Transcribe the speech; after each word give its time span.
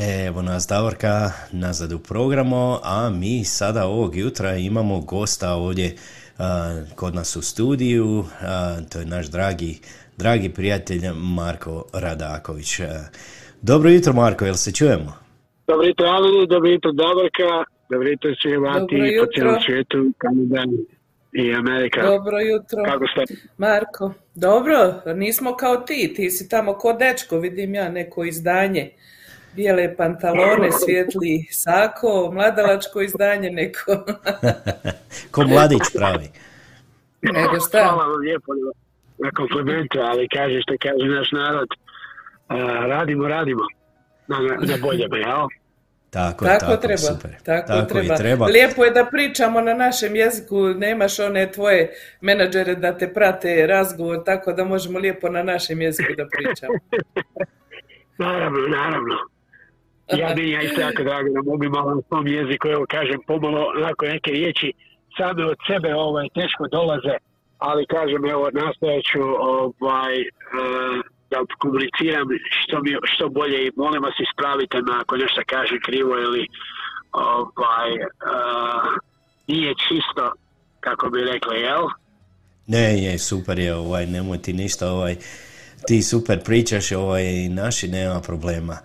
Evo 0.00 0.42
nas 0.42 0.66
Davorka 0.66 1.30
nazad 1.52 1.92
u 1.92 1.98
programu, 1.98 2.76
a 2.82 3.10
mi 3.10 3.44
sada 3.44 3.86
ovog 3.86 4.16
jutra 4.16 4.56
imamo 4.56 5.00
gosta 5.00 5.54
ovdje 5.54 5.96
kod 6.94 7.14
nas 7.14 7.36
u 7.36 7.42
studiju, 7.42 8.24
to 8.92 8.98
je 8.98 9.06
naš 9.06 9.26
dragi, 9.26 9.78
dragi 10.16 10.48
prijatelj 10.48 11.00
Marko 11.14 11.84
Radaković. 11.92 12.80
dobro 13.62 13.90
jutro 13.90 14.12
Marko, 14.12 14.44
jel 14.44 14.54
se 14.54 14.72
čujemo? 14.72 15.12
Dobro 15.66 15.86
jutro 15.86 16.06
Ali, 16.06 16.46
dobro 16.46 16.70
jutro 16.70 16.92
Davorka, 16.92 17.64
dobro 17.90 18.08
jutro 18.08 18.30
svi 18.42 18.56
po 19.20 19.26
cijelom 19.34 19.56
svijetu, 19.66 20.12
Kanada 20.18 20.64
i 21.32 21.54
Amerika. 21.54 22.02
Dobro 22.02 22.40
jutro. 22.40 22.84
Kako 22.84 23.04
ste? 23.06 23.34
Marko, 23.58 24.12
dobro, 24.34 25.02
nismo 25.14 25.56
kao 25.56 25.76
ti, 25.76 26.12
ti 26.16 26.30
si 26.30 26.48
tamo 26.48 26.74
ko 26.74 26.92
dečko, 26.92 27.38
vidim 27.38 27.74
ja 27.74 27.88
neko 27.88 28.24
izdanje 28.24 28.90
bijele 29.58 29.96
pantalone, 29.96 30.68
svijetli 30.84 31.46
sako, 31.50 32.30
mladalačko 32.34 33.00
izdanje 33.02 33.50
neko. 33.50 33.92
Ko 35.32 35.44
mladić 35.44 35.86
pravi. 35.96 36.28
Nego 37.22 37.60
šta? 37.68 37.78
Hvala 37.78 38.04
vam 38.04 38.20
lijepo 38.20 38.52
na 39.18 39.30
komplimentu, 39.30 39.98
ali 40.00 40.28
kaže 40.28 40.60
što 40.62 40.74
kaže 40.82 41.04
naš 41.08 41.32
narod, 41.32 41.68
radimo, 42.88 43.28
radimo 43.28 43.64
na, 44.26 44.38
na 44.40 44.76
boljeme, 44.82 45.18
jel? 45.18 45.46
Tako, 46.10 46.44
tako, 46.44 46.66
tako 46.66 46.76
treba, 46.76 46.96
super. 46.96 47.30
Tako, 47.44 47.68
tako 47.68 47.94
treba. 47.94 48.16
treba. 48.16 48.46
Lijepo 48.46 48.84
je 48.84 48.90
da 48.90 49.04
pričamo 49.04 49.60
na 49.60 49.74
našem 49.74 50.16
jeziku, 50.16 50.68
nemaš 50.68 51.18
one 51.18 51.52
tvoje 51.52 51.94
menadžere 52.20 52.74
da 52.74 52.98
te 52.98 53.14
prate 53.14 53.66
razgovor, 53.66 54.24
tako 54.24 54.52
da 54.52 54.64
možemo 54.64 54.98
lijepo 54.98 55.28
na 55.28 55.42
našem 55.42 55.82
jeziku 55.82 56.12
da 56.16 56.26
pričamo. 56.26 56.74
naravno, 58.24 58.68
naravno. 58.68 59.37
Ja 60.16 60.34
bi 60.34 60.50
ja 60.50 60.62
isto 60.62 60.80
jako 60.80 61.02
drago 61.02 61.28
da 61.28 61.42
mogu 61.50 61.64
malo 61.64 61.94
na 61.94 62.02
svom 62.08 62.26
jeziku, 62.26 62.68
evo 62.68 62.86
kažem, 62.88 63.20
pomalo 63.26 63.72
onako 63.76 64.06
neke 64.06 64.30
riječi 64.30 64.72
same 65.16 65.44
od 65.44 65.58
sebe 65.66 65.94
ovaj, 65.94 66.28
teško 66.34 66.68
dolaze, 66.68 67.16
ali 67.58 67.86
kažem, 67.86 68.24
evo, 68.24 68.50
nastojat 68.52 69.04
ću 69.12 69.22
ovaj, 69.38 70.14
e, 70.20 70.26
da 71.30 71.38
komuniciram 71.58 72.28
što, 72.62 72.82
mi, 72.82 72.90
što 73.02 73.28
bolje 73.28 73.66
i 73.66 73.72
molim 73.76 74.02
vas 74.02 74.14
ispravite 74.26 74.76
me 74.82 74.92
ako 75.00 75.16
nešto 75.16 75.40
kažem 75.46 75.78
krivo 75.86 76.18
ili 76.18 76.46
ovaj, 77.12 77.90
uh, 77.92 78.92
nije 79.46 79.74
čisto, 79.88 80.32
kako 80.80 81.10
bi 81.10 81.20
rekli, 81.20 81.60
jel? 81.60 81.84
Ne, 82.66 83.02
je, 83.02 83.18
super 83.18 83.58
je, 83.58 83.74
ovaj, 83.74 84.06
nemoj 84.06 84.38
ti 84.38 84.52
ništa, 84.52 84.90
ovaj, 84.90 85.16
ti 85.86 86.02
super 86.02 86.38
pričaš, 86.44 86.92
ovaj, 86.92 87.24
naši 87.48 87.88
nema 87.88 88.20
problema. 88.20 88.76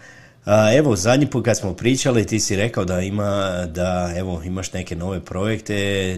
Evo, 0.79 0.95
zadnji 0.95 1.27
put 1.31 1.45
kad 1.45 1.57
smo 1.57 1.73
pričali, 1.73 2.27
ti 2.27 2.39
si 2.39 2.55
rekao 2.55 2.85
da 2.85 2.99
ima, 2.99 3.65
da 3.67 4.11
evo, 4.17 4.41
imaš 4.45 4.73
neke 4.73 4.95
nove 4.95 5.19
projekte, 5.19 5.75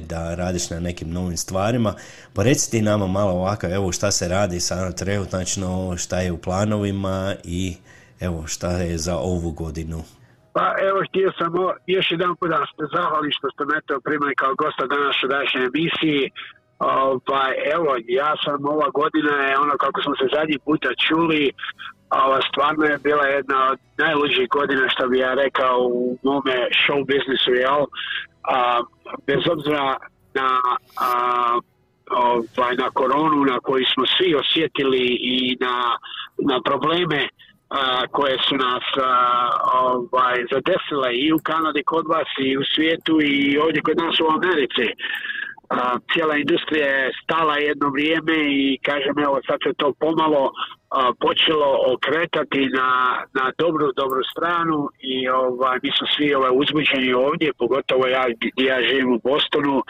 da 0.10 0.36
radiš 0.36 0.70
na 0.70 0.80
nekim 0.80 1.12
novim 1.12 1.38
stvarima, 1.38 1.94
pa 2.36 2.44
reci 2.44 2.72
ti 2.72 2.82
nama 2.82 3.08
malo 3.08 3.32
ovako, 3.32 3.68
evo 3.68 3.92
šta 3.92 4.12
se 4.12 4.28
radi 4.28 4.60
sada 4.60 4.92
trenutačno, 4.92 5.98
šta 5.98 6.20
je 6.20 6.32
u 6.32 6.38
planovima 6.38 7.36
i 7.44 7.76
evo 8.20 8.44
šta 8.48 8.72
je 8.72 8.98
za 8.98 9.18
ovu 9.18 9.52
godinu. 9.52 10.04
Pa 10.54 10.76
evo 10.90 11.00
htio 11.10 11.32
sam 11.38 11.54
još 11.86 12.12
jedan 12.12 12.36
put 12.36 12.50
da 12.50 12.66
ste 12.74 12.84
zahvali 12.96 13.32
što 13.38 13.48
ste 13.50 13.64
me 13.66 13.82
to 13.86 14.00
primali 14.00 14.36
kao 14.36 14.56
gosta 14.56 14.86
danas 14.88 15.24
u 15.24 15.28
današnjoj 15.28 15.66
emisiji. 15.72 16.32
Pa 17.30 17.42
evo, 17.76 17.90
ja 18.22 18.32
sam 18.44 18.66
ova 18.66 18.90
godina 19.00 19.34
je 19.48 19.60
ono 19.60 19.76
kako 19.84 20.02
smo 20.02 20.14
se 20.20 20.26
zadnji 20.36 20.58
puta 20.66 20.90
čuli, 21.08 21.52
ova 22.10 22.40
stvarno 22.50 22.86
je 22.86 22.98
bila 22.98 23.26
jedna 23.26 23.72
od 23.72 23.80
najluđih 23.98 24.48
godina 24.50 24.90
što 24.90 25.08
bi 25.08 25.20
ja 25.20 25.34
rekao 25.34 25.78
u 25.80 26.18
mome 26.24 26.56
show 26.82 27.06
biznisu, 27.06 27.52
jel? 27.52 27.86
A, 28.44 28.82
bez 29.28 29.48
obzira 29.52 29.98
na, 30.34 30.50
a, 31.02 31.60
ovaj, 32.12 32.76
na 32.76 32.90
koronu 32.90 33.46
na 33.46 33.60
koji 33.60 33.86
smo 33.94 34.04
svi 34.18 34.36
osjetili 34.36 35.18
i 35.22 35.58
na, 35.60 35.98
na 36.38 36.62
probleme 36.62 37.28
koje 38.12 38.38
su 38.50 38.56
nas 38.56 38.84
ovaj, 39.74 40.36
zadesile 40.52 41.16
i 41.16 41.34
u 41.34 41.40
Kanadi 41.44 41.84
kod 41.84 42.06
vas 42.08 42.28
i 42.40 42.58
u 42.58 42.64
svijetu 42.76 43.22
i 43.22 43.58
ovdje 43.58 43.82
kod 43.82 43.98
nas 43.98 44.20
u 44.20 44.28
Americi 44.38 44.86
cijela 46.14 46.36
industrija 46.36 46.88
je 46.88 47.12
stala 47.24 47.58
jedno 47.58 47.90
vrijeme 47.90 48.36
i 48.36 48.80
kažem 48.84 49.20
evo 49.20 49.40
sad 49.48 49.58
se 49.64 49.74
to 49.78 49.94
pomalo 50.00 50.52
počelo 51.20 51.70
okretati 51.94 52.70
na, 52.80 52.90
na 53.34 53.52
dobru, 53.58 53.92
dobru 53.96 54.22
stranu 54.32 54.90
i 55.00 55.30
ovaj, 55.30 55.78
mi 55.84 55.92
smo 55.98 56.08
svi 56.16 56.34
ovaj, 56.34 56.52
uzbuđeni 56.54 57.14
ovdje, 57.14 57.54
pogotovo 57.58 58.08
ja, 58.08 58.26
ja 58.70 58.78
živim 58.90 59.14
u 59.14 59.20
Bostonu, 59.24 59.84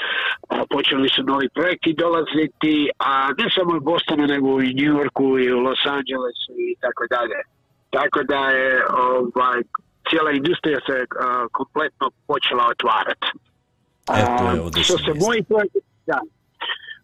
počeli 0.70 1.10
su 1.10 1.24
novi 1.24 1.50
projekti 1.50 1.94
dolaziti, 1.94 2.90
a 3.00 3.28
ne 3.38 3.48
samo 3.56 3.78
u 3.78 3.86
Bostonu 3.92 4.28
nego 4.28 4.48
i 4.48 4.70
u 4.72 4.76
New 4.80 4.92
Yorku 4.98 5.40
i 5.40 5.54
u 5.54 5.60
Los 5.60 5.86
Angelesu 5.86 6.52
i 6.70 6.76
tako 6.82 7.04
dalje. 7.16 7.40
Tako 7.90 8.24
da 8.24 8.50
je 8.50 8.86
ovaj, 8.90 9.60
cijela 10.10 10.32
industrija 10.32 10.80
se 10.88 11.06
kompletno 11.52 12.06
počela 12.28 12.64
otvarati. 12.74 13.28
E, 14.10 14.84
što 14.84 14.98
se 14.98 15.12
moji 15.26 15.42
da, 16.06 16.20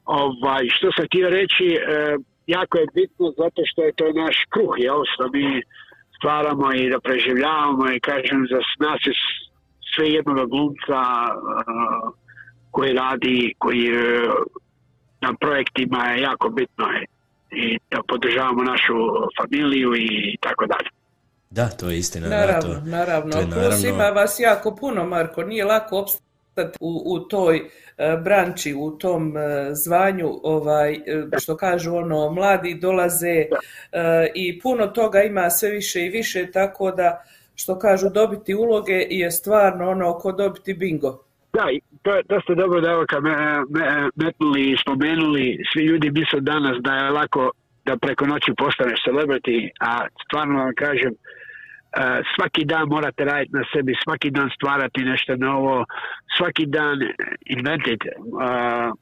ovaj, 0.06 0.63
što 0.69 0.88
sam 0.95 1.06
htio 1.06 1.29
reći, 1.29 1.66
e, 1.73 2.17
jako 2.47 2.78
je 2.78 2.85
bitno 2.94 3.25
zato 3.38 3.62
što 3.66 3.84
je 3.84 3.94
to 3.94 4.06
naš 4.23 4.35
kruh, 4.50 4.73
jel, 4.78 5.01
što 5.13 5.23
mi 5.34 5.62
stvaramo 6.17 6.73
i 6.73 6.89
da 6.89 7.00
preživljavamo 7.00 7.91
i 7.91 8.00
kažem 8.00 8.39
za 8.51 8.59
nas 8.85 9.00
je 9.06 9.13
sve 9.95 10.06
jednoga 10.09 10.45
glumca 10.45 11.01
uh, 11.01 12.13
koji 12.72 12.94
radi, 12.94 13.53
koji 13.57 13.83
uh, 13.91 14.33
na 15.22 15.33
projektima 15.39 16.07
je 16.07 16.22
jako 16.22 16.50
bitno 16.50 16.85
je 16.85 17.06
i 17.51 17.79
da 17.91 18.00
podržavamo 18.07 18.63
našu 18.63 18.94
familiju 19.38 19.95
i 19.95 20.38
tako 20.39 20.66
dalje. 20.66 20.89
Da, 21.50 21.69
to 21.69 21.89
je 21.89 21.97
istina. 21.97 22.28
Naravno, 22.28 22.73
to, 22.73 22.81
naravno. 22.85 23.31
To 23.31 23.39
je 23.39 23.47
naravno... 23.47 23.88
ima 23.88 24.03
vas 24.03 24.39
jako 24.39 24.75
puno, 24.75 25.06
Marko. 25.06 25.44
Nije 25.44 25.66
lako 25.66 26.00
opstati 26.00 26.31
u, 26.80 27.04
u 27.06 27.20
toj 27.20 27.58
e, 27.58 27.64
branči, 28.24 28.74
u 28.78 28.92
tom 28.92 29.38
e, 29.38 29.42
zvanju, 29.74 30.40
ovaj, 30.44 30.94
e, 30.94 31.00
što 31.42 31.58
kažu 31.58 31.96
ono, 31.96 32.30
mladi 32.32 32.74
dolaze 32.82 33.46
i 34.36 34.60
puno 34.60 34.88
toga 34.88 35.24
ima 35.24 35.50
sve 35.50 35.70
više 35.70 36.06
i 36.06 36.10
više, 36.10 36.52
tako 36.52 36.92
da, 36.92 37.24
što 37.56 37.80
kažu, 37.80 38.10
dobiti 38.10 38.56
uloge 38.56 39.06
je 39.10 39.32
stvarno 39.32 39.90
ono 39.90 40.10
oko 40.10 40.32
dobiti 40.32 40.74
bingo. 40.74 41.24
Da, 41.54 41.66
to, 42.02 42.12
to 42.28 42.42
ste 42.42 42.56
dobro 42.56 42.82
da 42.82 43.06
kad 43.10 43.24
me, 43.24 43.36
me, 43.70 44.10
metnuli 44.16 44.72
i 44.72 44.78
spomenuli, 44.78 45.58
svi 45.74 45.84
ljudi 45.84 46.12
misle 46.12 46.40
danas 46.40 46.78
da 46.82 46.94
je 46.94 47.10
lako 47.10 47.52
da 47.86 47.98
preko 47.98 48.26
noći 48.26 48.52
postaneš 48.58 49.00
celebrity, 49.08 49.70
a 49.80 50.08
stvarno 50.26 50.60
vam 50.60 50.74
kažem, 50.76 51.12
Uh, 51.12 51.41
svaki 52.35 52.66
dan 52.66 52.88
morate 52.88 53.25
raditi 53.25 53.53
na 53.53 53.63
sebi, 53.74 53.96
svaki 54.03 54.29
dan 54.31 54.50
stvarati 54.56 55.02
nešto 55.03 55.35
novo, 55.35 55.85
svaki 56.38 56.66
dan 56.66 57.00
inventiti 57.46 58.07
uh, 58.07 58.94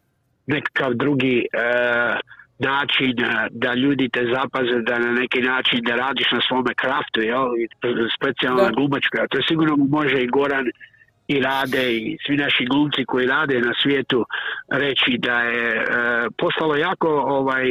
nekakav 0.47 0.94
drugi 0.94 1.45
uh, 1.53 2.19
način 2.59 3.16
da 3.51 3.73
ljudi 3.73 4.09
te 4.09 4.25
zapaze, 4.33 4.81
da 4.81 4.99
na 4.99 5.11
neki 5.11 5.41
način 5.41 5.79
da 5.81 5.95
radiš 5.95 6.31
na 6.31 6.41
svome 6.47 6.73
kraftu, 6.75 7.22
jel? 7.22 7.45
specijalno 8.17 8.63
na 8.63 8.69
glumačkoj, 8.69 9.22
a 9.22 9.28
to 9.28 9.41
sigurno 9.47 9.75
može 9.78 10.23
i 10.23 10.28
Goran 10.28 10.66
i 11.28 11.39
rade 11.39 11.94
i 11.97 12.17
svi 12.25 12.38
naši 12.38 12.66
glumci 12.66 13.05
koji 13.05 13.28
rade 13.28 13.61
na 13.61 13.73
svijetu 13.83 14.25
reći 14.72 15.17
da 15.17 15.41
je 15.41 15.85
postalo 16.38 16.75
jako 16.75 17.07
ovaj 17.09 17.66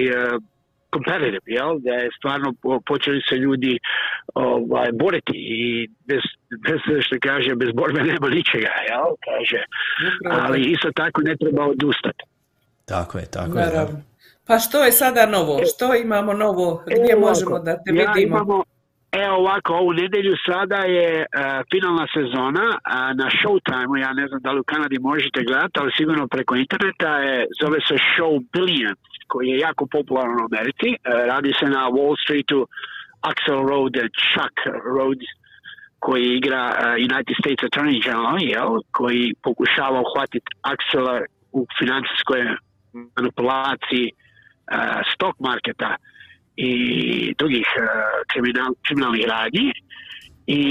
competitive, 0.94 1.46
jel? 1.46 1.78
Da 1.78 1.92
je 1.92 2.10
stvarno 2.18 2.54
počeli 2.86 3.20
se 3.28 3.34
ljudi 3.34 3.78
ovaj, 4.34 4.88
boriti 4.92 5.32
i 5.34 5.88
bez, 6.06 6.22
bez 6.66 7.04
što 7.04 7.16
kaže, 7.22 7.54
bez 7.54 7.68
borbe 7.74 8.02
nema 8.02 8.28
ničega, 8.28 8.72
jel? 8.90 9.08
Kaže. 9.28 9.60
Ali 10.30 10.60
isto 10.60 10.88
tako 10.92 11.22
ne 11.22 11.36
treba 11.36 11.66
odustati. 11.66 12.24
Tako 12.84 13.18
je, 13.18 13.26
tako 13.30 13.58
je. 13.58 13.86
Pa 14.46 14.58
što 14.58 14.84
je 14.84 14.92
sada 14.92 15.26
novo? 15.26 15.60
Što 15.74 15.94
imamo 15.94 16.32
novo? 16.32 16.84
Gdje 16.86 17.16
možemo 17.16 17.58
da 17.58 17.72
te 17.76 17.94
ja 17.94 18.12
vidimo? 18.12 18.36
Imamo, 18.36 18.64
Evo 19.12 19.36
ovako, 19.36 19.74
ovu 19.74 19.92
nedjelju 19.92 20.34
sada 20.46 20.76
je 20.76 21.10
uh, 21.20 21.26
finalna 21.72 22.06
sezona 22.16 22.66
uh, 22.72 22.78
na 23.20 23.28
Showtime, 23.38 24.00
ja 24.00 24.12
ne 24.12 24.28
znam 24.28 24.40
da 24.42 24.52
li 24.52 24.60
u 24.60 24.68
Kanadi 24.72 24.98
možete 24.98 25.40
gledati, 25.48 25.80
ali 25.80 25.96
sigurno 25.96 26.28
preko 26.28 26.56
interneta 26.56 27.12
je, 27.18 27.46
zove 27.62 27.78
se 27.88 27.94
Show 28.10 28.32
Billions, 28.52 29.07
koji 29.28 29.48
je 29.48 29.58
jako 29.58 29.86
popularan 29.86 30.40
u 30.42 30.48
Americi. 30.50 30.88
Uh, 30.88 30.98
radi 31.32 31.52
se 31.60 31.66
na 31.66 31.82
Wall 31.94 32.14
Streetu, 32.24 32.60
Axel 33.30 33.60
Road, 33.70 33.94
Chuck 34.32 34.56
Road, 34.96 35.20
koji 35.98 36.36
igra 36.36 36.62
United 37.10 37.36
States 37.40 37.62
Attorney 37.68 37.98
General, 38.04 38.80
koji 38.90 39.34
pokušava 39.42 40.02
uhvatiti 40.06 40.50
Axela 40.62 41.20
u 41.52 41.66
financijskoj 41.78 42.40
manipulaciji 43.16 44.12
stock 45.14 45.40
marketa 45.40 45.96
i 46.56 46.70
drugih 47.38 47.66
kriminal, 48.32 48.70
kriminalnih 48.86 49.24
radnji 49.26 49.72
i 50.46 50.62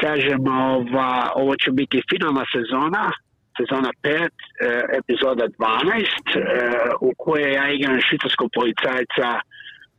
kažem 0.00 0.46
ova, 0.48 1.32
ovo 1.34 1.56
će 1.56 1.70
biti 1.70 2.02
finalna 2.10 2.44
sezona 2.52 3.10
sezona 3.56 3.90
5, 4.02 4.30
e, 4.60 4.75
epizoda 5.00 5.44
12, 5.48 6.36
e, 6.36 6.40
u 7.00 7.12
kojoj 7.18 7.52
ja 7.52 7.72
igram 7.72 7.98
švicarskog 8.08 8.48
policajca 8.54 9.28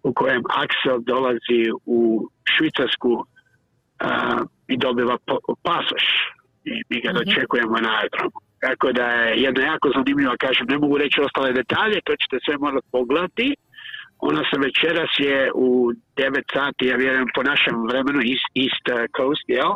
u 0.03 0.13
kojem 0.13 0.43
Axel 0.63 0.97
dolazi 1.11 1.61
u 1.85 1.99
Švicarsku 2.51 3.13
uh, 3.13 4.39
i 4.67 4.77
dobiva 4.77 5.17
pasoš 5.63 6.05
i 6.63 6.71
mi 6.89 7.01
ga 7.01 7.09
mhm. 7.09 7.17
dočekujemo 7.17 7.77
na 7.85 7.91
aerodromu. 7.97 8.37
Tako 8.65 8.91
da 8.91 9.05
je 9.05 9.41
jedna 9.41 9.63
jako 9.71 9.87
zanimljiva, 9.95 10.35
kažem, 10.45 10.65
ne 10.69 10.77
mogu 10.77 10.97
reći 10.97 11.21
ostale 11.21 11.51
detalje, 11.53 11.97
to 12.05 12.13
ćete 12.21 12.37
sve 12.45 12.57
morati 12.57 12.87
pogledati. 12.91 13.55
Ona 14.19 14.41
se 14.49 14.55
večeras 14.67 15.11
je 15.19 15.51
u 15.55 15.91
9 16.15 16.53
sati, 16.53 16.85
ja 16.85 16.95
vjerujem 16.95 17.27
po 17.35 17.43
našem 17.43 17.75
vremenu, 17.89 18.19
East, 18.31 18.47
East 18.63 18.85
Coast, 19.17 19.45
jel? 19.47 19.71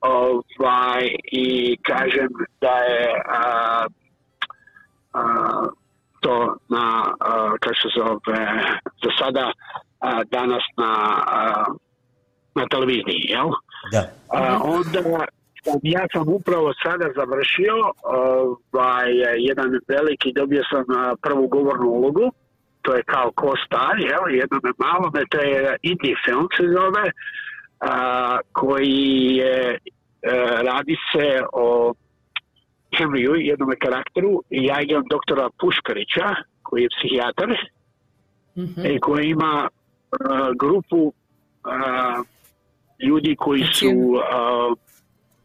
Ovaj, 0.00 1.04
I 1.32 1.76
kažem 1.82 2.28
da 2.60 2.74
je 2.92 3.06
a, 3.28 3.86
to 6.20 6.56
na, 6.68 7.14
kako 7.60 7.74
se 7.74 7.88
zove, 7.96 8.38
za 9.02 9.10
sada 9.18 9.52
danas 10.30 10.62
na, 10.76 10.92
na 12.54 12.66
televiziji, 12.70 13.20
jel? 13.28 13.48
Da. 13.92 14.10
onda 14.62 15.26
ja 15.82 16.06
sam 16.12 16.28
upravo 16.28 16.72
sada 16.82 17.06
završio 17.16 17.74
ovaj, 18.02 19.12
jedan 19.38 19.80
veliki, 19.88 20.32
dobio 20.32 20.62
sam 20.70 20.84
prvu 21.22 21.48
govornu 21.48 21.88
ulogu, 21.88 22.32
to 22.82 22.94
je 22.94 23.02
kao 23.02 23.30
ko-star, 23.34 23.98
jel, 23.98 24.34
jedno 24.34 24.58
malo, 24.78 25.10
to 25.30 25.38
je 25.40 25.76
indie 25.82 26.14
film 26.24 26.48
se 26.56 26.62
zove, 26.78 27.10
koji 28.52 29.36
je, 29.36 29.78
radi 30.62 30.96
se 31.12 31.40
o 31.52 31.94
Henryu, 32.98 33.34
jednom 33.34 33.70
karakteru, 33.82 34.42
i 34.50 34.64
ja 34.64 34.80
imam 34.80 35.04
doktora 35.10 35.48
Puškarića, 35.60 36.34
koji 36.62 36.82
je 36.82 36.88
psihijatar, 36.98 37.50
mm-hmm. 38.58 38.86
i 38.86 39.00
koji 39.00 39.26
ima 39.28 39.68
grupu 40.58 41.02
uh, 41.06 42.26
ljudi 43.06 43.36
koji 43.38 43.64
su 43.72 43.86
uh, 43.88 44.78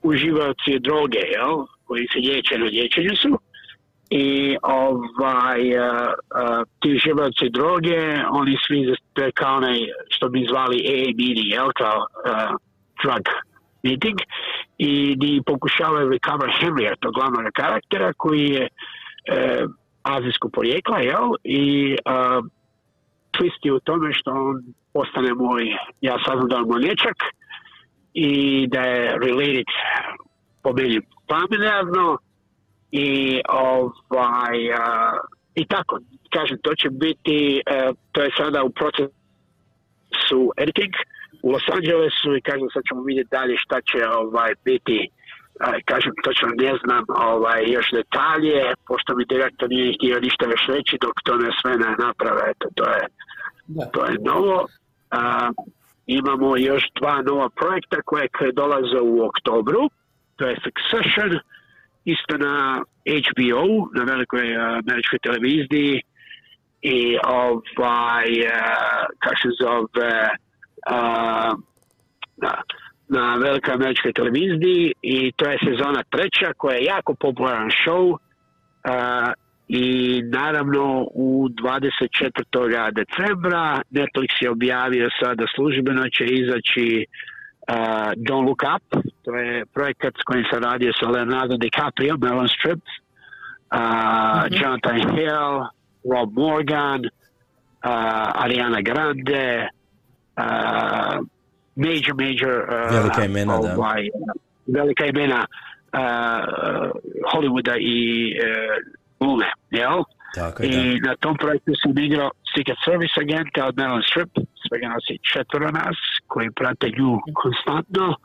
uživaoci 0.04 0.80
droge, 0.80 1.20
jel? 1.20 1.66
koji 1.86 2.08
se 2.14 2.20
liječe 2.20 2.58
na 2.58 2.66
liječenju 2.66 3.16
su 3.16 3.40
i 4.10 4.58
ovaj, 4.62 5.62
ti 6.80 6.96
uživaoci 6.96 7.50
droge, 7.50 8.00
oni 8.32 8.58
svi 8.68 8.96
kao 9.34 9.58
onaj 9.58 9.80
što 10.10 10.30
bi 10.30 10.46
zvali 10.50 10.78
AA 10.88 11.06
meeting, 11.18 11.48
jel? 11.52 11.70
kao 11.78 12.06
drug 13.04 13.24
meeting 13.84 14.20
i 14.78 15.16
di 15.16 15.42
pokušavaju 15.46 16.10
recover 16.10 16.50
Henrya, 16.62 16.96
to 17.00 17.12
glavnog 17.12 17.52
karaktera 17.54 18.14
koji 18.14 18.46
je 18.46 18.68
e, 19.28 19.66
azijskog 20.04 20.52
porijekla, 20.54 21.00
jel? 21.00 21.30
I 21.44 21.96
uh, 22.06 22.46
twist 23.34 23.62
je 23.64 23.74
u 23.74 23.80
tome 23.80 24.14
što 24.14 24.32
on 24.32 24.64
postane 24.94 25.34
moj, 25.34 25.64
ja 26.02 26.18
saznam 26.26 26.48
da 26.48 26.58
moj 26.58 26.82
nječak 26.82 27.18
i 28.14 28.68
da 28.68 28.82
je 28.82 29.18
related 29.26 29.66
po 30.64 30.74
meni 30.74 31.02
familijarno 31.30 32.18
i 32.92 33.42
ovaj 33.50 34.58
i 35.56 35.66
tako, 35.66 36.00
kažem, 36.30 36.58
to 36.62 36.76
će 36.76 36.90
biti, 36.90 37.62
uh, 37.72 37.96
to 38.12 38.22
je 38.22 38.30
sada 38.38 38.64
u 38.64 38.70
procesu 38.70 40.52
editing 40.58 40.94
u 41.44 41.52
Los 41.52 41.68
Angelesu 41.76 42.36
i 42.36 42.42
kažem, 42.42 42.68
sad 42.74 42.84
ćemo 42.90 43.02
vidjeti 43.04 43.36
dalje 43.38 43.56
šta 43.58 43.78
će 43.82 44.08
ovaj 44.08 44.52
biti. 44.66 45.10
Kažem, 45.86 46.14
točno 46.24 46.48
ne 46.48 46.74
znam 46.84 47.04
ovaj, 47.08 47.62
još 47.68 47.88
detalje, 47.92 48.74
pošto 48.88 49.16
mi 49.16 49.26
direktor 49.26 49.70
nije 49.70 49.94
htio 49.94 50.20
ništa 50.20 50.46
još 50.46 50.66
reći 50.68 50.98
dok 51.02 51.16
to 51.26 51.36
ne 51.36 51.50
sve 51.62 51.72
ne 51.78 51.92
naprave, 52.06 52.42
eto, 52.52 52.68
to 52.76 52.86
je, 52.96 53.04
to 53.94 54.06
je 54.06 54.16
novo. 54.32 54.68
imamo 56.20 56.58
još 56.58 56.84
dva 57.00 57.22
nova 57.22 57.50
projekta 57.50 57.98
koje 58.06 58.52
dolaze 58.54 59.00
u 59.02 59.26
oktobru, 59.26 59.90
to 60.36 60.46
je 60.46 60.62
Succession, 60.64 61.40
isto 62.06 62.38
na 62.38 62.84
HBO, 63.28 63.90
na 63.98 64.04
velikoj 64.04 64.56
američkoj 64.56 65.20
televiziji. 65.20 66.02
I 66.82 67.18
ovaj, 67.28 68.28
kako 69.20 69.36
se 69.42 69.50
zove, 69.62 70.30
da, 72.38 72.62
na 73.10 73.36
velikoj 73.36 73.74
američkoj 73.74 74.14
televiziji 74.14 74.94
i 75.02 75.32
to 75.32 75.46
je 75.46 75.58
sezona 75.66 76.04
treća 76.10 76.54
koja 76.58 76.76
je 76.76 76.84
jako 76.84 77.14
popularan 77.14 77.70
show 77.86 78.18
i 79.68 80.22
naravno 80.24 81.08
u 81.14 81.50
24. 81.50 82.92
decembra 82.92 83.82
Netflix 83.92 84.30
je 84.42 84.50
objavio 84.50 85.10
sada 85.24 85.46
službeno 85.56 86.10
će 86.10 86.26
izaći 86.26 87.06
uh, 87.06 87.76
Don't 88.16 88.48
Look 88.48 88.64
Up 88.76 89.04
to 89.24 89.36
je 89.36 89.66
projekat 89.66 90.14
s 90.22 90.24
kojim 90.24 90.46
se 90.54 90.60
radio 90.60 90.92
sa 91.00 91.10
Leonardo 91.10 91.58
DiCaprio, 91.58 92.18
Melon 92.18 92.48
Strip 92.48 92.80
uh, 92.80 93.80
mm-hmm. 93.80 94.58
Jonathan 94.62 95.16
Hill 95.16 95.54
Rob 96.14 96.34
Morgan 96.34 97.02
uh, 97.06 98.44
Ariana 98.44 98.82
Grande 98.82 99.68
uh, 100.40 101.26
major, 101.76 102.14
major 102.26 102.54
uh, 102.60 102.96
velika 102.96 103.26
imena, 103.26 103.56
ovaj, 103.56 104.04
da. 104.26 104.34
velika 104.80 105.06
imena 105.06 105.46
uh, 105.46 106.00
Hollywooda 107.32 107.76
i 107.80 108.00
uh, 108.36 109.28
Lume, 109.28 109.52
jel? 109.70 110.04
Tako 110.36 110.64
je, 110.64 110.70
I 110.70 111.00
da. 111.00 111.10
na 111.10 111.16
tom 111.16 111.38
projektu 111.38 111.72
sam 111.82 111.98
igrao 111.98 112.32
Secret 112.56 112.78
Service 112.86 113.16
agenta 113.22 113.66
od 113.66 113.78
Melon 113.78 114.04
Strip, 114.10 114.32
svega 114.68 114.88
nosi 114.94 115.16
četvora 115.34 115.72
nas 115.72 115.98
koji 116.28 116.52
prate 116.52 116.88
nju 116.98 117.20
konstantno. 117.42 118.16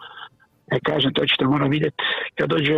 E 0.74 0.78
kažem, 0.88 1.12
to 1.14 1.26
ćete 1.26 1.44
morati 1.44 1.70
vidjeti 1.70 2.02
kad 2.34 2.48
dođe 2.48 2.74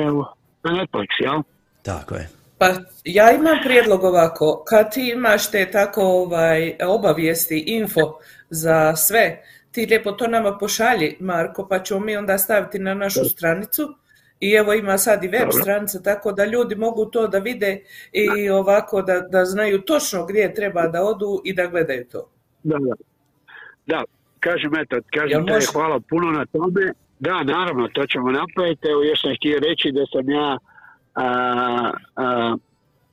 na 0.64 0.70
Netflix, 0.78 1.10
jel? 1.18 1.42
Tako 1.82 2.14
je. 2.14 2.28
Pa 2.58 2.66
ja 3.04 3.32
imam 3.32 3.58
prijedlog 3.64 4.04
ovako, 4.04 4.64
kad 4.68 4.92
ti 4.92 5.12
imaš 5.16 5.50
te 5.50 5.70
tako 5.70 6.02
ovaj, 6.02 6.74
obavijesti, 6.86 7.64
info 7.66 8.18
za 8.50 8.96
sve, 8.96 9.42
ti 9.72 9.86
lijepo 9.86 10.12
to 10.12 10.26
nama 10.26 10.58
pošalji, 10.58 11.16
Marko, 11.20 11.66
pa 11.68 11.78
ćemo 11.78 12.00
mi 12.00 12.16
onda 12.16 12.38
staviti 12.38 12.78
na 12.78 12.94
našu 12.94 13.24
stranicu. 13.24 13.94
I 14.40 14.52
evo 14.52 14.72
ima 14.72 14.98
sad 14.98 15.24
i 15.24 15.28
web 15.28 15.48
stranica, 15.62 16.02
tako 16.02 16.32
da 16.32 16.44
ljudi 16.44 16.74
mogu 16.74 17.06
to 17.06 17.28
da 17.28 17.38
vide 17.38 17.82
i 18.12 18.50
ovako 18.50 19.02
da, 19.02 19.20
da 19.20 19.44
znaju 19.44 19.80
točno 19.80 20.26
gdje 20.26 20.54
treba 20.54 20.88
da 20.88 21.02
odu 21.02 21.40
i 21.44 21.54
da 21.54 21.66
gledaju 21.66 22.04
to. 22.04 22.30
Da, 22.62 22.78
da. 22.78 22.94
Da, 23.86 24.04
kažem, 24.40 24.74
eto, 24.74 24.96
kažem 25.14 25.46
te, 25.46 25.58
hvala 25.72 26.00
puno 26.00 26.30
na 26.30 26.46
tome. 26.46 26.92
Da, 27.18 27.42
naravno, 27.42 27.88
to 27.88 28.06
ćemo 28.06 28.30
napraviti. 28.30 28.88
Evo, 28.88 29.02
još 29.02 29.20
sam 29.20 29.34
htio 29.36 29.58
reći 29.58 29.92
da 29.92 30.06
sam 30.12 30.30
ja 30.30 30.58
a, 31.14 31.92
a, 32.16 32.56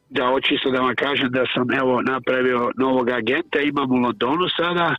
da 0.10 0.29
očisto 0.29 0.72
da 0.72 0.81
vam 0.81 0.96
kažem 0.96 1.31
da 1.31 1.43
sam 1.53 1.72
evo 1.72 2.01
napravio 2.01 2.72
novog 2.77 3.10
agenta, 3.10 3.60
imam 3.60 3.91
u 3.91 3.96
Londonu 3.96 4.48
sada, 4.57 4.96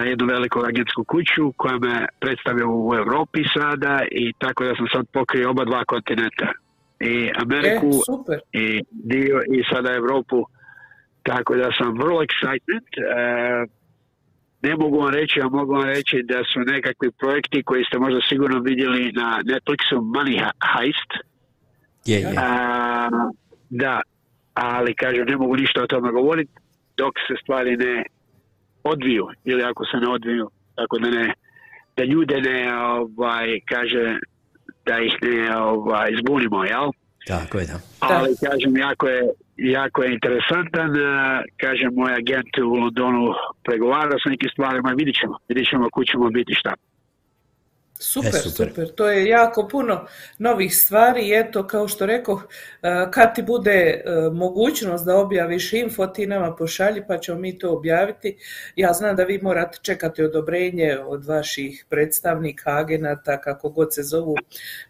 jednu 0.00 0.26
veliku 0.26 0.60
agentsku 0.60 1.04
kuću 1.04 1.52
koja 1.56 1.78
me 1.78 2.06
predstavlja 2.20 2.66
u 2.66 2.94
Europi 2.94 3.44
sada 3.54 4.02
i 4.10 4.32
tako 4.38 4.64
da 4.64 4.74
sam 4.74 4.86
sad 4.92 5.06
pokrio 5.12 5.50
oba 5.50 5.64
dva 5.64 5.84
kontinenta. 5.84 6.52
I 7.00 7.30
Ameriku 7.44 7.90
e, 8.32 8.38
i 8.52 8.82
dio 8.90 9.42
i 9.56 9.62
sada 9.72 9.94
Europu. 9.94 10.44
Tako 11.22 11.56
da 11.56 11.68
sam 11.78 11.98
vrlo 11.98 12.20
excited. 12.22 12.84
E, 12.96 13.66
ne 14.62 14.76
mogu 14.76 14.98
vam 14.98 15.14
reći, 15.14 15.40
a 15.40 15.48
mogu 15.48 15.72
vam 15.72 15.84
reći 15.84 16.22
da 16.22 16.44
su 16.52 16.60
nekakvi 16.60 17.10
projekti 17.10 17.62
koji 17.62 17.84
ste 17.84 17.98
možda 17.98 18.20
sigurno 18.28 18.60
vidjeli 18.60 19.12
na 19.12 19.40
Netflixu 19.44 19.96
Money 20.14 20.50
Heist. 20.72 21.12
Je, 22.04 22.20
je. 22.20 22.34
da, 23.70 24.00
ali 24.54 24.94
kažem, 24.94 25.26
ne 25.26 25.36
mogu 25.36 25.56
ništa 25.56 25.82
o 25.82 25.86
tome 25.86 26.12
govoriti 26.12 26.52
dok 26.96 27.14
se 27.28 27.34
stvari 27.42 27.76
ne 27.76 28.04
odviju 28.84 29.26
ili 29.44 29.62
ako 29.62 29.84
se 29.84 29.96
ne 29.96 30.08
odviju, 30.08 30.50
tako 30.74 30.98
da 30.98 31.10
ne 31.10 31.34
da 31.96 32.04
ljude 32.04 32.40
ne 32.40 32.74
ovaj, 32.76 33.60
kaže 33.68 34.18
da 34.86 34.98
ih 34.98 35.14
ne 35.22 35.56
ovaj, 35.56 36.10
zbunimo, 36.20 36.64
jel? 36.64 36.90
Tako 37.26 37.58
je, 37.58 37.66
da. 37.66 37.78
Ali 38.00 38.36
kažem, 38.46 38.76
jako 38.76 39.08
je, 39.08 39.22
jako 39.56 40.02
je 40.02 40.12
interesantan, 40.12 40.90
kažem, 41.56 41.90
moj 41.94 42.12
agent 42.14 42.58
u 42.58 42.74
Londonu 42.74 43.34
pregovara 43.64 44.16
s 44.18 44.30
nekim 44.30 44.50
stvarima, 44.52 44.90
vidit 44.90 45.16
ćemo, 45.20 45.38
vidit 45.48 45.68
ćemo 45.70 45.88
ćemo 46.10 46.30
biti 46.30 46.54
šta. 46.54 46.74
Super, 48.02 48.34
e, 48.34 48.38
super, 48.38 48.68
super, 48.68 48.88
to 48.94 49.10
je 49.10 49.26
jako 49.26 49.68
puno 49.68 50.06
novih 50.38 50.76
stvari 50.76 51.28
i 51.28 51.34
eto, 51.34 51.66
kao 51.66 51.88
što 51.88 52.06
rekao, 52.06 52.40
e, 52.82 53.06
kad 53.10 53.34
ti 53.34 53.42
bude 53.42 53.72
e, 53.72 54.02
mogućnost 54.32 55.04
da 55.04 55.16
objaviš 55.16 55.72
info, 55.72 56.06
ti 56.06 56.26
nama 56.26 56.56
pošalji 56.56 57.02
pa 57.08 57.18
ćemo 57.18 57.38
mi 57.38 57.58
to 57.58 57.72
objaviti. 57.72 58.36
Ja 58.76 58.92
znam 58.92 59.16
da 59.16 59.24
vi 59.24 59.38
morate 59.42 59.78
čekati 59.82 60.22
odobrenje 60.22 60.98
od 61.06 61.24
vaših 61.24 61.86
predstavnika, 61.88 62.70
agenata, 62.70 63.40
kako 63.40 63.68
god 63.68 63.94
se 63.94 64.02
zovu, 64.02 64.36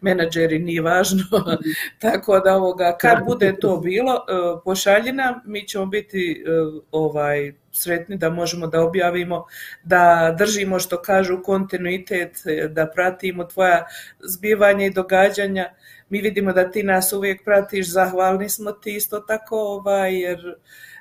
menadžeri, 0.00 0.58
nije 0.58 0.82
važno. 0.82 1.24
Tako 2.02 2.40
da 2.40 2.56
ovoga, 2.56 2.96
kad 3.00 3.18
bude 3.26 3.56
to 3.60 3.76
bilo, 3.76 4.26
pošalji 4.64 5.12
nam, 5.12 5.34
mi 5.44 5.68
ćemo 5.68 5.86
biti 5.86 6.44
ovaj 6.92 7.61
sretni 7.72 8.16
da 8.16 8.30
možemo 8.30 8.66
da 8.66 8.82
objavimo, 8.82 9.46
da 9.82 10.34
držimo 10.38 10.78
što 10.78 11.02
kažu 11.02 11.42
kontinuitet, 11.42 12.36
da 12.68 12.86
pratimo 12.86 13.44
tvoja 13.44 13.86
zbivanja 14.20 14.86
i 14.86 14.90
događanja. 14.90 15.70
Mi 16.08 16.20
vidimo 16.20 16.52
da 16.52 16.70
ti 16.70 16.82
nas 16.82 17.12
uvijek 17.12 17.44
pratiš, 17.44 17.90
zahvalni 17.90 18.48
smo 18.48 18.72
ti 18.72 18.96
isto 18.96 19.20
tako, 19.20 19.56
ovaj, 19.56 20.20
jer 20.20 20.38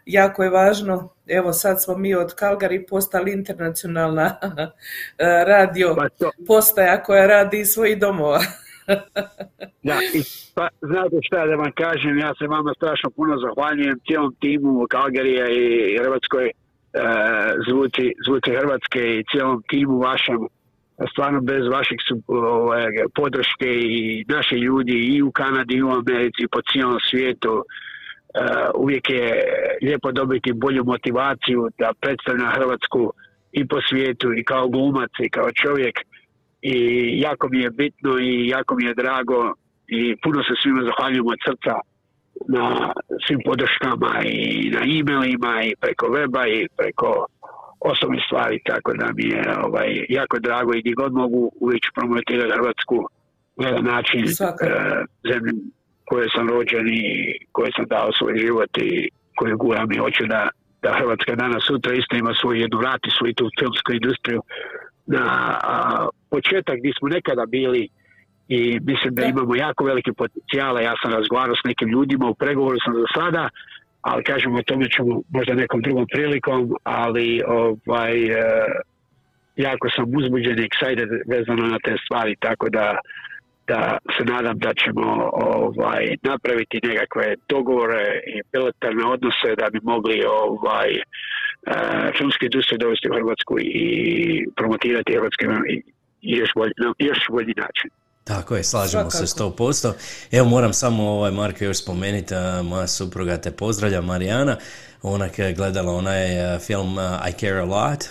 jako 0.05 0.43
je 0.43 0.49
važno, 0.49 1.09
evo 1.27 1.53
sad 1.53 1.83
smo 1.83 1.97
mi 1.97 2.15
od 2.15 2.35
Kalgari 2.35 2.85
postali 2.85 3.31
internacionalna 3.31 4.35
radio 5.53 5.95
pa 5.95 6.07
postaja 6.47 7.03
koja 7.03 7.27
radi 7.27 7.59
iz 7.59 7.67
svojih 7.67 7.99
domova. 7.99 8.39
da, 9.87 9.95
i 10.13 10.21
pa, 10.55 10.67
znate 10.81 11.15
šta 11.21 11.45
da 11.45 11.55
vam 11.55 11.71
kažem, 11.71 12.17
ja 12.17 12.33
se 12.39 12.47
vama 12.47 12.73
strašno 12.75 13.09
puno 13.09 13.37
zahvaljujem 13.37 13.99
cijelom 14.07 14.35
timu 14.39 14.85
Kalgarija 14.89 15.47
i 15.49 15.97
Hrvatskoj 16.03 16.51
zvuci, 17.67 18.13
zvuci 18.25 18.51
Hrvatske 18.51 18.99
i 19.17 19.23
cijelom 19.31 19.63
timu 19.69 19.97
vašem 19.99 20.39
stvarno 21.11 21.41
bez 21.41 21.67
vašeg 21.67 21.97
ovaj, 22.27 22.85
podrške 23.15 23.69
i 23.73 24.25
naši 24.27 24.55
ljudi 24.55 24.97
i 25.15 25.21
u 25.21 25.31
Kanadi 25.31 25.75
i 25.75 25.83
u 25.83 25.89
Americi 25.89 26.43
i 26.43 26.47
po 26.47 26.59
cijelom 26.71 26.99
svijetu 27.09 27.53
uh, 27.53 27.63
uvijek 28.75 29.09
je 29.09 29.43
lijepo 29.81 30.11
dobiti 30.11 30.53
bolju 30.53 30.83
motivaciju 30.85 31.69
da 31.77 31.93
predstavlja 32.01 32.45
Hrvatsku 32.55 33.13
i 33.51 33.67
po 33.67 33.77
svijetu 33.89 34.33
i 34.33 34.43
kao 34.43 34.67
glumac 34.67 35.11
i 35.19 35.29
kao 35.29 35.51
čovjek. 35.51 35.95
I 36.61 36.75
jako 37.21 37.49
mi 37.49 37.59
je 37.59 37.69
bitno 37.69 38.19
i 38.19 38.47
jako 38.47 38.75
mi 38.75 38.85
je 38.85 38.93
drago 38.93 39.53
i 39.87 40.15
puno 40.23 40.43
se 40.43 40.53
svima 40.61 40.81
zahvaljujem 40.83 41.27
od 41.27 41.39
srca 41.45 41.73
na 42.47 42.93
svim 43.27 43.39
podrškama 43.45 44.21
i 44.25 44.69
na 44.69 44.79
e-mailima 44.79 45.63
i 45.63 45.75
preko 45.81 46.05
weba 46.07 46.47
i 46.47 46.67
preko 46.77 47.25
osobnih 47.79 48.21
stvari, 48.27 48.59
tako 48.65 48.93
da 48.93 49.07
mi 49.15 49.23
je 49.23 49.43
ovaj, 49.65 50.05
jako 50.09 50.39
drago 50.39 50.73
i 50.73 50.81
gdje 50.81 50.93
god 50.93 51.13
mogu 51.13 51.51
uvijek 51.59 51.83
promovirati 51.95 52.53
Hrvatsku 52.57 52.97
na 53.57 53.67
jedan 53.67 53.85
način 53.85 54.23
uh, 54.23 54.31
zemlju 55.29 55.53
koje 56.05 56.27
sam 56.35 56.49
rođen 56.49 56.87
i 56.87 57.05
koje 57.51 57.71
sam 57.75 57.85
dao 57.85 58.09
svoj 58.17 58.33
život 58.37 58.77
i 58.77 59.09
koju 59.37 59.57
guram 59.57 59.91
i 59.91 59.97
hoću 59.97 60.25
da, 60.25 60.49
da 60.81 60.97
Hrvatska 60.99 61.35
danas 61.35 61.63
sutra 61.67 61.93
isto 61.93 62.15
ima 62.15 62.33
svoju 62.41 62.61
jednu 62.61 62.77
vrati, 62.77 63.09
svoju 63.17 63.33
tu 63.33 63.49
filmsku 63.59 63.91
industriju 63.93 64.41
na 65.05 65.25
početak 66.29 66.75
gdje 66.79 66.91
smo 66.99 67.07
nekada 67.07 67.45
bili 67.45 67.89
i 68.47 68.79
mislim 68.79 69.15
da 69.15 69.25
imamo 69.25 69.55
jako 69.55 69.83
velike 69.83 70.13
potencijale. 70.13 70.83
Ja 70.83 70.93
sam 71.01 71.13
razgovarao 71.13 71.55
s 71.55 71.63
nekim 71.65 71.89
ljudima, 71.89 72.29
u 72.29 72.35
pregovoru 72.35 72.77
sam 72.85 72.93
za 72.93 73.07
sada, 73.15 73.49
ali 74.01 74.23
kažemo 74.23 74.59
o 74.59 74.63
tome 74.63 74.85
ćemo 74.89 75.21
možda 75.29 75.53
nekom 75.53 75.81
drugom 75.81 76.05
prilikom, 76.11 76.75
ali 76.83 77.41
ovaj, 77.47 78.25
e, 78.25 78.43
jako 79.55 79.89
sam 79.95 80.05
uzbuđen 80.17 80.59
i 80.59 80.67
excited 80.69 81.09
vezano 81.27 81.67
na 81.67 81.77
te 81.83 81.95
stvari, 82.05 82.35
tako 82.39 82.69
da 82.69 82.97
da 83.67 83.97
se 84.17 84.23
nadam 84.33 84.57
da 84.59 84.73
ćemo 84.73 85.29
ovaj, 85.33 86.15
napraviti 86.21 86.79
nekakve 86.83 87.35
dogovore 87.49 88.21
i 88.27 88.41
bilateralne 88.51 89.05
odnose 89.05 89.49
da 89.57 89.69
bi 89.73 89.79
mogli 89.83 90.23
ovaj, 90.43 90.89
uh, 90.97 92.17
filmske 92.17 92.45
industrije 92.45 92.77
dovesti 92.77 93.09
u 93.09 93.15
Hrvatsku 93.15 93.53
i 93.59 94.47
promotirati 94.55 95.15
Hrvatske 95.17 95.45
i 96.21 96.31
još 96.39 96.51
bolji, 96.55 96.73
još 96.99 97.19
bolji 97.29 97.53
način. 97.57 97.89
Tako 98.23 98.55
je, 98.55 98.63
slažemo 98.63 99.11
se 99.11 99.27
sto 99.27 99.55
posto. 99.55 99.93
Evo 100.31 100.49
moram 100.49 100.73
samo 100.73 101.09
ovaj 101.09 101.31
Marko 101.31 101.63
još 101.63 101.81
spomenuti, 101.81 102.33
moja 102.63 102.87
supruga 102.87 103.37
te 103.37 103.51
pozdravlja, 103.51 104.01
Marijana. 104.01 104.57
Ona 105.03 105.29
je 105.37 105.53
gledala 105.53 105.93
onaj 105.93 106.59
film 106.59 106.97
I 107.29 107.31
Care 107.39 107.59
A 107.59 107.63
Lot, 107.63 108.05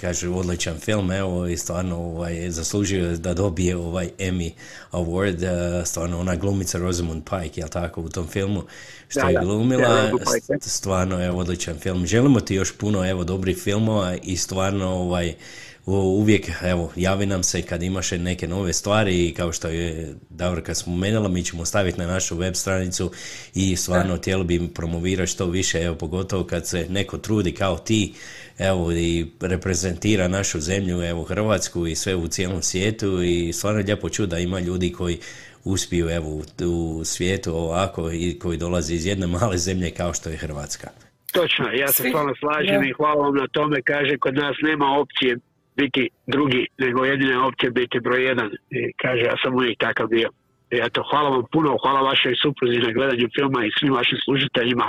kaže 0.00 0.28
odličan 0.28 0.78
film, 0.78 1.10
evo 1.12 1.46
i 1.46 1.56
stvarno 1.56 1.96
ovaj, 1.96 2.50
zaslužio 2.50 3.16
da 3.16 3.34
dobije 3.34 3.76
ovaj 3.76 4.10
Emmy 4.18 4.52
Award, 4.92 5.46
stvarno 5.86 6.20
ona 6.20 6.36
glumica 6.36 6.78
Rosamund 6.78 7.22
Pike, 7.24 7.60
jel 7.60 7.68
tako, 7.68 8.00
u 8.00 8.08
tom 8.08 8.28
filmu 8.28 8.62
što 9.08 9.28
je 9.28 9.38
glumila, 9.42 10.10
stvarno 10.60 11.22
je 11.22 11.30
odličan 11.30 11.78
film. 11.78 12.06
Želimo 12.06 12.40
ti 12.40 12.54
još 12.54 12.72
puno 12.72 13.08
evo 13.10 13.24
dobrih 13.24 13.56
filmova 13.56 14.16
i 14.22 14.36
stvarno 14.36 14.88
ovaj 14.88 15.34
uvijek, 15.92 16.50
evo, 16.62 16.92
javi 16.96 17.26
nam 17.26 17.42
se 17.42 17.62
kad 17.62 17.82
imaš 17.82 18.10
neke 18.10 18.48
nove 18.48 18.72
stvari 18.72 19.26
i 19.26 19.34
kao 19.34 19.52
što 19.52 19.68
je 19.68 20.14
Davorka 20.30 20.74
spomenula, 20.74 21.28
mi 21.28 21.44
ćemo 21.44 21.64
staviti 21.64 21.98
na 21.98 22.06
našu 22.06 22.36
web 22.36 22.54
stranicu 22.54 23.10
i 23.54 23.76
stvarno 23.76 24.16
htjeli 24.16 24.44
bi 24.44 24.68
promovirati 24.74 25.30
što 25.32 25.46
više, 25.46 25.82
evo, 25.82 25.96
pogotovo 25.96 26.44
kad 26.44 26.66
se 26.66 26.86
neko 26.90 27.18
trudi 27.18 27.52
kao 27.52 27.78
ti, 27.78 28.14
evo, 28.58 28.92
i 28.92 29.26
reprezentira 29.40 30.28
našu 30.28 30.60
zemlju, 30.60 31.02
evo, 31.02 31.22
Hrvatsku 31.22 31.86
i 31.86 31.94
sve 31.94 32.14
u 32.14 32.28
cijelom 32.28 32.62
svijetu 32.62 33.22
i 33.22 33.52
stvarno 33.52 33.82
lijepo 33.86 34.08
čuda 34.08 34.36
da 34.36 34.38
ima 34.38 34.60
ljudi 34.60 34.92
koji 34.92 35.18
uspiju, 35.64 36.10
evo, 36.10 36.42
u 36.66 37.04
svijetu 37.04 37.54
ovako 37.54 38.10
i 38.12 38.38
koji 38.38 38.58
dolazi 38.58 38.94
iz 38.94 39.06
jedne 39.06 39.26
male 39.26 39.58
zemlje 39.58 39.90
kao 39.90 40.14
što 40.14 40.30
je 40.30 40.36
Hrvatska. 40.36 40.88
Točno, 41.32 41.72
ja 41.72 41.88
se 41.88 42.08
stvarno 42.08 42.34
slažem 42.40 42.84
i 42.84 42.92
hvala 42.92 43.22
vam 43.24 43.34
na 43.34 43.46
tome, 43.52 43.82
kaže, 43.82 44.18
kod 44.18 44.34
nas 44.34 44.56
nema 44.62 44.86
opcije 44.98 45.38
biti 45.76 46.10
drugi, 46.26 46.66
nego 46.78 47.04
jedine 47.04 47.38
opcije 47.38 47.70
biti 47.70 48.00
broj 48.00 48.24
jedan. 48.28 48.50
I 48.70 48.92
kaže, 49.02 49.22
ja 49.22 49.36
sam 49.42 49.54
uvijek 49.54 49.78
takav 49.78 50.06
bio. 50.06 50.28
I 50.70 50.76
eto, 50.86 51.02
hvala 51.10 51.28
vam 51.30 51.44
puno, 51.52 51.76
hvala 51.82 52.00
vašoj 52.00 52.34
supruzi 52.42 52.78
na 52.78 52.92
gledanju 52.92 53.28
filma 53.36 53.64
i 53.64 53.70
svim 53.78 53.92
vašim 53.92 54.18
služiteljima 54.24 54.86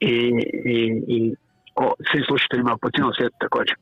i, 0.00 0.14
i, 0.76 0.78
i 1.14 1.34
o, 1.76 1.92
svim 2.10 2.24
slušateljima 2.28 2.76
po 2.82 2.90
cijelom 2.90 3.12
svijetu 3.16 3.36
također. 3.40 3.76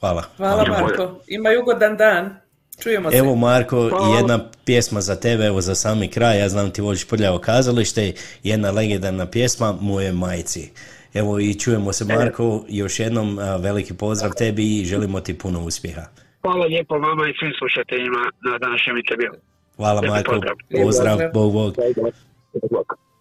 Hvala. 0.00 0.22
Hvala 0.36 0.64
Marko. 0.68 1.20
Ima 1.28 1.48
ugodan 1.62 1.96
dan. 1.96 2.36
Čujemo 2.82 3.10
evo 3.12 3.34
Marko, 3.34 3.76
jedna 4.18 4.38
pjesma 4.64 5.00
za 5.00 5.20
tebe, 5.20 5.44
evo 5.44 5.60
za 5.60 5.74
sami 5.74 6.08
kraj, 6.08 6.38
ja 6.38 6.48
znam 6.48 6.70
ti 6.70 6.80
voliš 6.80 7.08
prljavo 7.08 7.38
kazalište, 7.38 8.12
jedna 8.42 8.70
legendarna 8.70 9.26
pjesma 9.26 9.74
Moje 9.80 10.12
majci. 10.12 10.70
Evo 11.14 11.40
i 11.40 11.54
čujemo 11.54 11.92
se 11.92 12.04
Marko, 12.04 12.64
još 12.68 13.00
jednom 13.00 13.38
veliki 13.60 13.94
pozdrav 13.94 14.32
tebi 14.38 14.80
i 14.80 14.84
želimo 14.84 15.20
ti 15.20 15.38
puno 15.38 15.64
uspjeha. 15.64 16.02
Hvala 16.42 16.66
lijepo 16.66 16.98
vama 16.98 17.28
i 17.28 17.34
svim 17.38 17.52
slušateljima 17.58 18.30
na 18.50 18.58
današnjem 18.58 18.96
intervju. 18.96 19.32
Hvala 19.76 20.02
Marko, 20.02 20.40
pozdrav, 20.84 21.18
Bog, 21.34 21.52
Bog. 21.52 21.74